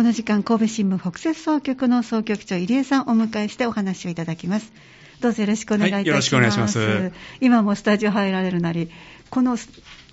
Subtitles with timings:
[0.00, 4.72] この時間、神戸新聞北摂総局の総局長入江さんをお迎えしてお話をいただきます。
[5.20, 6.00] どうぞよろしくお願いいたします。
[6.00, 7.12] はい、よろしくお願いします。
[7.42, 8.90] 今もスタジオ入られるなり、
[9.28, 9.58] この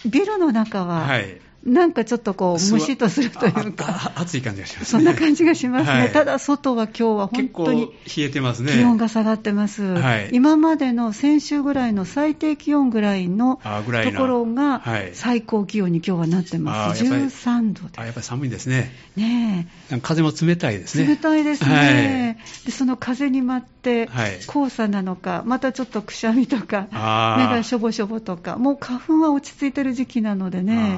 [0.05, 8.71] ビルの中は、はい、なんかちょっとこう、むしっとするというか、暑い感じがします、ね、そんな感じがしますね、はい、ただ外は今日は本当に冷えてますね。
[8.71, 14.81] 気温が下がってます、はい、今までの先週ぐらいの最低気温ぐらいのところが、
[15.11, 19.67] 最高気温に今日はなってます、13度であやっぱり寒いですね、ね
[20.01, 24.07] 風も冷たいですね、冷たいですね、でその風に舞って、
[24.49, 26.87] 黄砂なのか、またちょっとくしゃみとか、
[27.37, 30.97] 目がしょぼしょぼとか、もう花粉は落ち着いてる時期なのでね。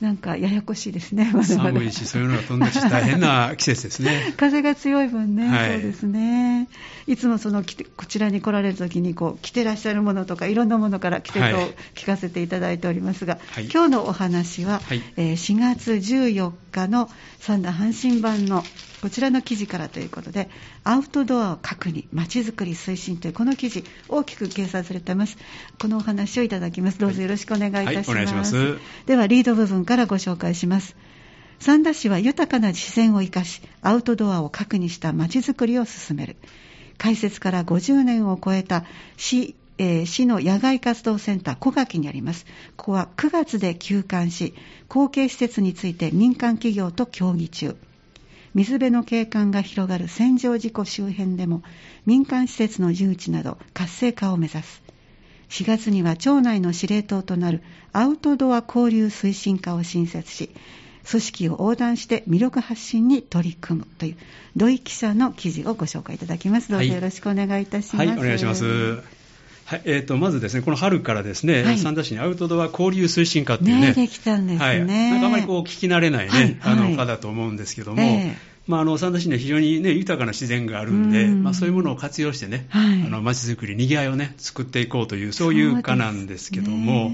[0.00, 1.70] なんかややこしいですね、まだまだ。
[1.70, 4.34] 寒いし、そういうのが飛んだし、大変な季節ですね。
[4.38, 6.68] 風が強い分ね、はい、そうですね。
[7.08, 7.64] いつもその
[7.96, 11.46] こちらに来られるときにこう着てらっしゃるものとか、いろんなものから着てと
[11.94, 17.10] 聞かせていただいておりますが、はい、今日のお話は、はい、えー、4月14日の
[17.40, 18.62] 三田阪神版の
[19.00, 20.48] こちらの記事からということで、
[20.84, 25.36] アウトドアを核にまちづくり推進というこの記事、大きく掲載されています。
[25.80, 26.98] このお話をいただきます。
[26.98, 28.10] どうぞよろしくお願いいたします。
[28.10, 28.78] はい、お願いします。
[29.06, 30.96] では、リード部分からご紹介します。
[31.60, 36.36] 三田市は豊かな自然を生かし、アウトドアを核にしたまちづくりを進める。
[36.98, 38.84] 開設から50年を超えた
[39.16, 42.46] 市えー、市の野外活動センター小垣にあります。
[42.76, 44.54] ここは9月で休館し、
[44.88, 47.76] 後継施設について民間企業と協議中。
[48.58, 51.62] 水辺の景観が広がる千条事故周辺でも
[52.06, 54.82] 民間施設の誘致など活性化を目指す
[55.50, 60.50] 4月には町内の司令塔となるアウトドア交流推進課を新設し
[61.08, 64.16] 組織を横断して魅力発信に取り組むという
[64.56, 66.70] 土井記者の記事をご紹介いただきます。
[66.70, 67.96] どうぞよろしくお願いいたします。
[67.96, 69.17] はい、はい、お願いします。
[69.68, 81.42] はいえーと、まずですね、この春からですね、はい、三田市にアウトドア交流推進課っていうね、ねできたんですね、はい、なんかあまりこう聞き慣れないね、はい、あの課だと思うんですけども、えーまあ、あの三田市には非常に、ね、豊かな自然があるんで、ん。
[81.42, 87.10] まあ、そういうものを活用してね、はい、あの街づくり、にぎわいをね、作っていこうという、そういう課なんですけども、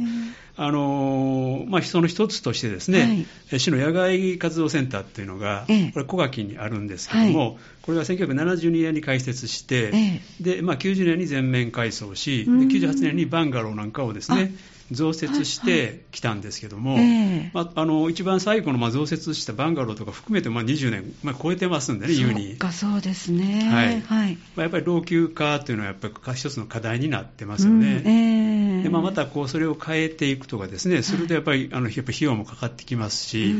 [0.57, 14.53] あのまあ、その一つとしてですね、はい、市の野外活動センターっていうのが、ええ、これ小垣にあるんですけども、はい、これが1972年に開設して、え、でまあ、90年に全面改装し、で98年にバンガローなんかをですね、
[14.91, 22.57] 増設してきたんですけども、はいはいまあ、あの一番最後のまあ増設したバンガローとか含めてまあ20年、まあ、超えてますんでね、優に。
[22.73, 24.01] そうですね、はい。
[24.01, 24.39] はい。
[24.57, 28.03] まあ、やっぱり老朽化というのはやっぱり一つの課題になってますよね。
[28.05, 33.55] うんえー、でまあ、またこうそれを変えていくとかですね、するとやっぱり,、あのやっぱ費用もかかってきますし、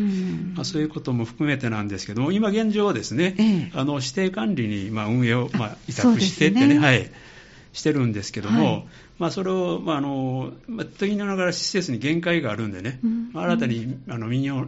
[0.55, 6.79] まあ、そういうことも含めてなんですけども、今現状はですね、えー、あの指定管理にまあ運営をまあ委託してってね、ね。
[6.79, 7.11] はい。
[7.75, 8.87] してるんですけども、はい、
[9.19, 14.67] まあ、それを、まああのまあ、と言いながら施設に限界があるんでね、うん、新たにあの民謡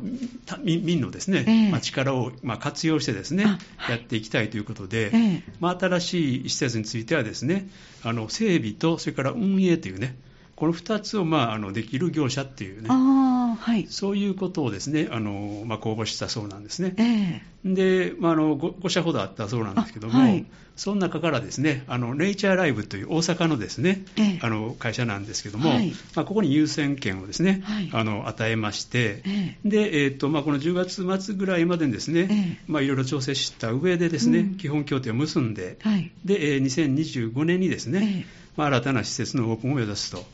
[0.65, 7.69] 民のですね、えー、まあ、力を、まあ、活用してですね、はい、やっていきたいということで、えー、まあ、新しい施設についてはですね、
[8.03, 10.17] あの整備とそれから運営というね、
[10.56, 16.94] この2つを、まあ、あのできる業者っていうね、はい、そういうことをですねあの、まあ、公募したそうなんですね。
[16.97, 27.62] えー、で、まあ、あの 5, 5, 社ほどあったそうなんですけども、はい、その中からですねあのネイチャーライブという大阪のですね、えー、あの会社なんですけども、はい、まあ、ここに優先権をですね、
[27.93, 35.77] あの与えまして、えー、でえーとまあ、この10月末ぐらいまでにですね、まあ、いろいろ調整した上でですね、うん、基本協定を結んで、
[36.25, 38.25] で2025年にですね、
[38.56, 40.25] まあ、新たな施設のオープンを目指すと,、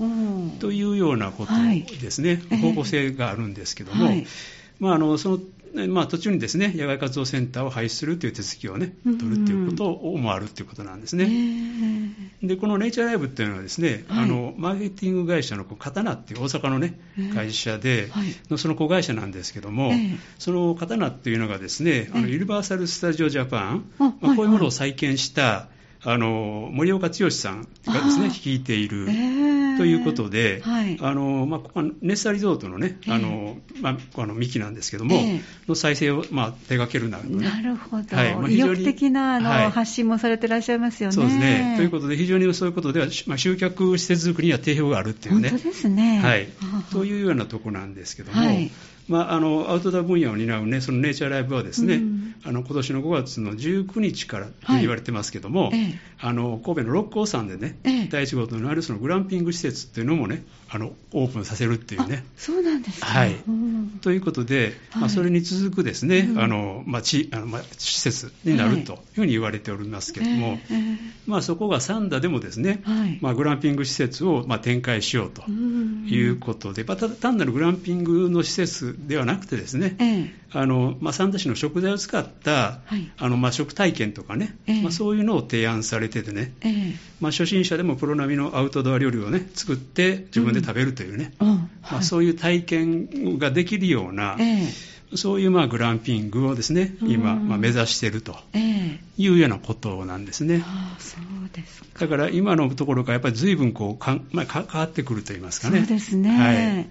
[0.60, 1.53] というようなこと
[2.00, 4.27] ですね、はい、方向性があるんですけども、はい、
[4.78, 5.38] まあ、あのその
[5.75, 11.31] まあ、途中にですね野外活動センターを廃止するという手続きをね取るということをもあるということなんですね。
[12.43, 17.00] でこのネイチャーライブっていうのはですね、はい、あのマーケティング会社の刀っていう大阪のね
[17.33, 19.93] 会社で、はい、その子会社なんですけども、
[20.39, 25.69] その刀っていうのがですねあのユニバーサル・スタジオ・ジャパン、まあ、こういうものを再建した
[26.05, 29.07] あの森岡剛さんがですね率いている、
[29.78, 35.21] ということで、はい、あのまあ、ここはネッサリゾートのね、あのまあ、あの幹なんですけども、
[35.69, 38.34] の再生を、まあ、手掛けるなる、ね、なるほど、はい。
[38.34, 41.15] まあ、意欲的なあの、はい、発信もされてらっしゃいますよね。
[41.15, 41.74] そうですね。
[41.77, 45.51] ということで、非常にそういうことでは、まあ、集客施設作りには定評があるっていうね。
[45.51, 46.48] 本当ですね、はい、
[46.92, 48.41] というようなところなんですけども。
[48.41, 48.71] はい。
[49.09, 60.44] まあ、あのアウトドア分野を担う、ね、そのネイチャーライブはですね、うん、あの今年の5月の19日からと言われてますけども、はい、あの神戸の六甲山でね、ええ、第1号となるそのグランピング施設っていうのもね
[60.74, 62.24] あのオープンさせるっていうね。
[62.38, 91.49] そうなんですか、はい、うん、ということで、まあ、それに続くですね、うん、あのまあ、ちあのまあ、施設になるというふうに言われておりますけども、えー、まあ、そこが三田でもですね、はい、まあ、グランピング施設をまあ展開しようということで、まあ、単なるグランピングの施設ではなくてですね、えあのまあ、三田市の食材を使った、はい、あのまあ、食体験とかね、えー、まあ、そういうのを提案されててね、えー、まあ、初心者でもプロ並みのアウトドア料理をね作って自分で食べるというね、うん。
[91.49, 98.34] まあ、そういう体験ができるような、えーそういうまあグランピングをですね、今、まあ、目指していると
[99.19, 100.63] いうようなことなんですね。
[100.65, 105.81] あそうですだから今のところからやっぱり随分こうか、まあ、変わってくるといいますかね。
[105.81, 106.31] そうですね。
[106.31, 106.89] はい。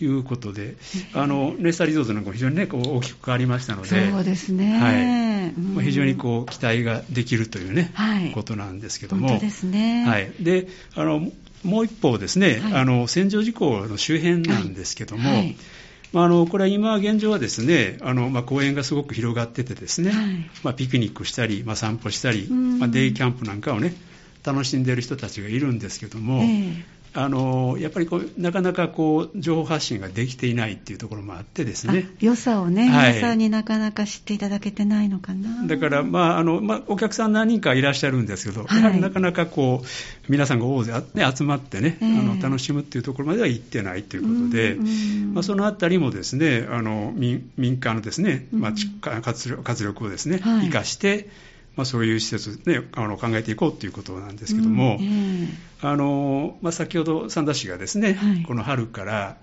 [0.00, 0.76] いうことで、
[1.14, 4.78] あのネスタリゾートなんかも非常にねこう大きく変わりましたので、そうですね。
[4.78, 5.52] はい。
[5.60, 9.28] まあ、非常にこう期待ができるというね、はい、ことなんですけども。
[9.28, 10.04] 本当ですね。
[10.06, 10.30] はい。
[10.40, 11.30] で、あの
[11.62, 15.30] もう一方ですね、はい、あの戦場事故の周辺なんですけども。
[15.30, 15.56] はい
[16.14, 23.94] まあ、あのこれは今現状はですねあの、まあ、公園がすごく広がっててですね、はい、まあ、ピクニックしたり、まあ、散歩したり、まあ、デイキャンプなんかをね
[24.44, 26.84] 楽しんでいる人たちがいるんですけども、えー、
[27.16, 32.08] あのやっぱりこうなかなかこう情報発信ができていないっていうところもあってですね。
[32.18, 35.64] 良さをね、はい、皆さんになかなか知っていただけてないのかな。
[35.64, 39.86] だから、まああのまあ、お客さん何人かいらっしゃるんですけど、はい、やはりなかなかこう
[40.28, 44.76] 皆さんが大勢、ね、集まってね、えー、あの楽しむっていうところまでは行ってないということで、
[45.32, 51.28] まあ、そのあたりもですねあの民民間のですね、まあ、活力活力をですね、はい、生かして
[51.76, 59.36] まあ、そういう施設、ね、あの考えていこうということなんですけども、うんえー、あのまあ、先ほど三田市がですね、はい、この春から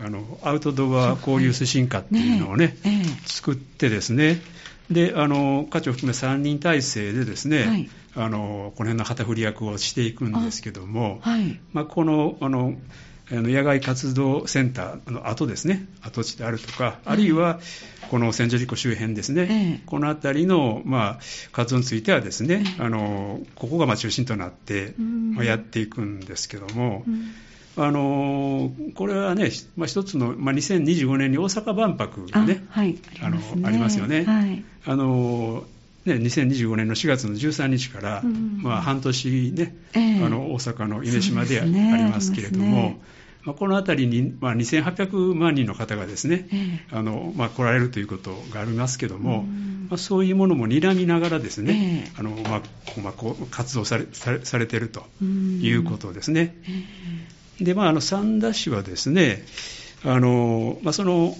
[0.00, 2.88] あのアウトドア交流推進課っていうのをね、ねえ。
[2.88, 4.40] ー、作ってですね、
[4.90, 12.74] であの課長含め3人体制でですね、はい、あのこの辺の旗振り役をしていくんですけども、はい、まあ、このあの
[13.30, 17.60] 野外活動センターの跡ですね、跡地であるとか、あるいは
[18.10, 21.20] この千住事故周辺ですね、この辺りの、まあ、
[21.52, 27.04] 活動についてはですね、あのここがまあ中心となって、まあ、やっていくんですけども、
[27.76, 32.98] あのこれはね、まあ、一つの、まあ、2025年に大阪万博がね、あはい。
[33.22, 34.24] あのありますよね。
[34.24, 35.64] はい、あの
[36.08, 41.70] ね、2025年の4月の13日から、うん、まあ、半年ね、えー、あの大阪の夢島であり
[42.04, 43.00] ますけれども、
[43.44, 49.44] まあ、この辺りに、まあ、2800万人の方がですね、えー、あのまあ、来られるということがありますけども、
[49.88, 52.62] まあ、そういうものも睨みながらですね、えー、あのまあ
[53.00, 56.56] まあ、こう活動されされているということですね。
[57.58, 59.44] えー、で、まあ、あの三田市はですね、
[60.04, 61.34] あのまあ、その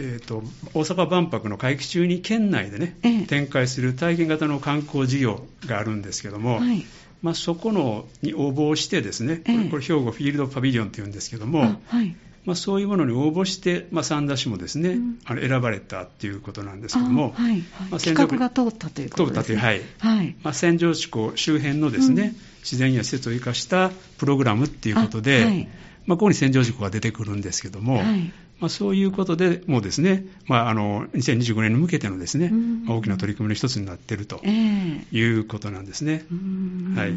[0.00, 6.86] えーと、大阪万博の会期中に県内でね、展開する体験型の観光事業があるんですけども、はい、
[7.20, 12.14] まあ、そこのに応募してですね、これこれ兵庫フィールドパビリオンっていうんですけども、はい、
[12.44, 17.60] まあ、そういうものに応募して、まあ、三田市もですね、うん、あの選ばれたっていうことなんですけども、はいはい。
[17.90, 19.34] まあ、企画が通ったということですね。
[19.34, 19.82] 通ったという、はい。
[19.98, 20.36] はい。
[20.44, 25.68] まあ、千条地区周辺のですね、うん、自然や施設を生かしたプログラムっていうことで、はい、
[26.06, 36.24] まあ、ここに千条事故が出てくるんですけども、はいまあ、そういうことでもうですね、まあ、あの2025年に向けてのですね、まあ、大きな取り組みの一つになっているということなんですね。
[36.96, 37.12] はい、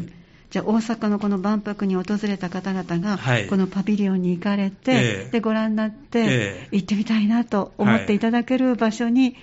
[0.50, 3.18] じゃあ大阪のこの万博に訪れた方々が、
[3.48, 9.36] このパビリオンに行かれて、えー、でご覧になって、行ってみたいなと思っていただける場所に、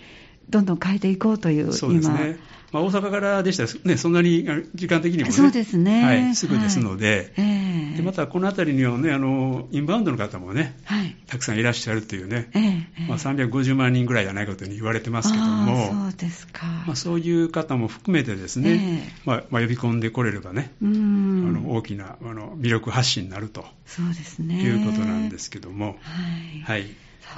[0.50, 2.38] どんどん変えていこうという、そうですね、
[2.72, 6.04] まあ、大阪からでしたら、ね、そんなに時間的にもね、そうですね。
[6.04, 7.46] はい、すぐですので、はい。
[7.46, 16.66] えー、でまたこの辺りにはねあの、インバウンドの方もね、はい、たくさんいらっしゃるというね、えー、まあ、350万人ぐらいじゃないかというふうに言われてますけども、そうですか。
[16.86, 23.66] まあ、そういう方も含めてですね、えー、まあまあ、呼び込んでこれればね、あの大きなあの魅力発信になると。
[23.86, 24.62] そうですね。
[24.62, 25.98] いうことなんですけども。
[26.02, 26.90] はい、はい、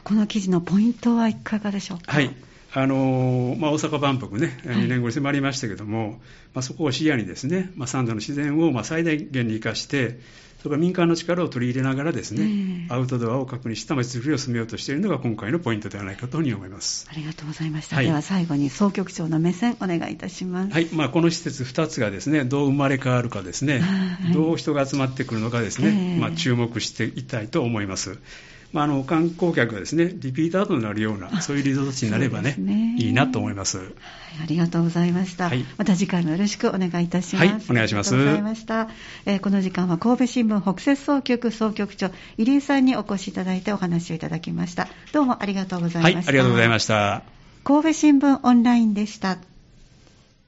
[0.04, 2.12] この記事のポイントはいかがでしょうか？
[2.12, 2.36] はい
[2.74, 6.20] あのまあ、大阪万博ね、2年後に迫りましたけども、はい、ま
[6.56, 10.20] あ、そこを視野にですね、まあ、三度の自然をまあ最大限に生かして、
[10.62, 17.08] それから民間の力を取り入れながらですね、アウトドアを確認した街づくりを進めようとしているのが今回のポイントではないかというふうに思います。
[17.12, 20.86] ありがとうございました、はい、では最後に総局長の目線お願いいたします、はい。
[20.94, 28.20] まあ、この施設2つがですねどう生まれ変わるかですね、はい、どう人が集まってくるのかですね、えー、まあ、注目していきたいと思います。
[28.74, 32.96] まあ、あの観光客がですねリピーターとなるようなそういうリゾート地になればねね。
[32.98, 33.88] いいなと思います、はい、
[34.44, 37.48] ありがとうございました、はい、また次回もよろしくお願いいたします。
[37.48, 38.16] はいお願いします。
[38.16, 38.90] ありがとうございました、
[39.26, 44.88] えー、この時間は神戸新聞北摂総局総局長入江さんにお越しいただいてお話をいただきました。
[45.12, 47.24] どうもありがとうございました、はい、ありがとうございました。
[47.64, 49.38] 神戸新聞オンラインでした